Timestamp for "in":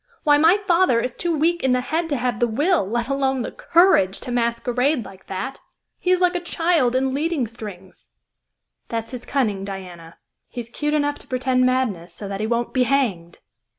1.63-1.73, 6.95-7.13